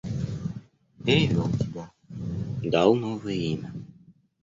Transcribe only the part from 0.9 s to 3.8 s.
Перевел тебя, дал новое имя.